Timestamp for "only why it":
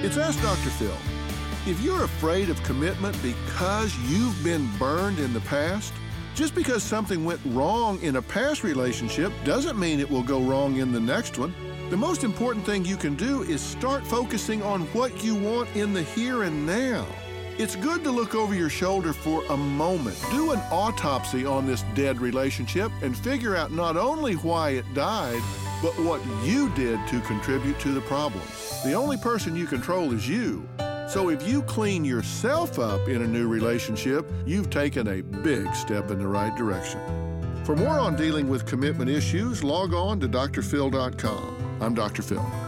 23.96-24.94